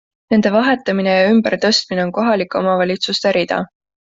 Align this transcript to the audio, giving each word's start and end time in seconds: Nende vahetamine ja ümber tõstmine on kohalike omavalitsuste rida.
Nende 0.33 0.51
vahetamine 0.53 1.13
ja 1.17 1.27
ümber 1.35 1.57
tõstmine 1.67 2.05
on 2.07 2.15
kohalike 2.17 2.61
omavalitsuste 2.63 3.37
rida. 3.39 3.65